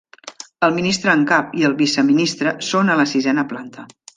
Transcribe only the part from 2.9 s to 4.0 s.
a la sisena planta.